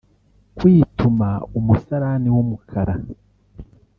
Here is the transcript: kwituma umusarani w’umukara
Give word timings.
kwituma 0.57 1.29
umusarani 1.57 2.29
w’umukara 2.35 2.93